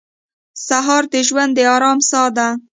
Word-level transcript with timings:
سهار 0.67 1.03
د 1.13 1.15
ژوند 1.27 1.51
د 1.55 1.59
ارام 1.75 1.99
ساه 2.09 2.29
ده. 2.37 2.47